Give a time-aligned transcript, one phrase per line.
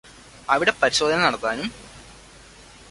[0.49, 1.67] അവിടെ പരിശോധന നടത്താനും